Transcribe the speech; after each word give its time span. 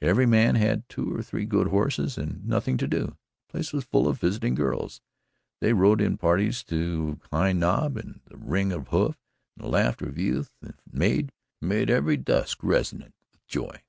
Every 0.00 0.26
man 0.26 0.54
had 0.54 0.88
two 0.88 1.12
or 1.12 1.24
three 1.24 1.44
good 1.44 1.66
horses 1.66 2.16
and 2.16 2.46
nothing 2.46 2.76
to 2.76 2.86
do. 2.86 3.06
The 3.08 3.16
place 3.50 3.72
was 3.72 3.82
full 3.82 4.06
of 4.06 4.20
visiting 4.20 4.54
girls. 4.54 5.00
They 5.60 5.72
rode 5.72 6.00
in 6.00 6.18
parties 6.18 6.62
to 6.66 7.18
High 7.32 7.52
Knob, 7.52 7.96
and 7.96 8.20
the 8.26 8.36
ring 8.36 8.70
of 8.70 8.86
hoof 8.86 9.16
and 9.56 9.64
the 9.64 9.68
laughter 9.68 10.06
of 10.08 10.18
youth 10.18 10.52
and 10.62 10.74
maid 10.92 11.32
made 11.60 11.90
every 11.90 12.16
dusk 12.16 12.60
resonant 12.62 13.16
with 13.32 13.44
joy. 13.48 13.82